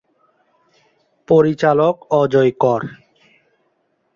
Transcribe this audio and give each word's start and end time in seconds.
পরিচালক 1.27 1.95
অজয় 2.11 2.51
কর। 2.59 2.81